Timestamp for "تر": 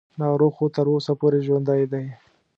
0.75-0.85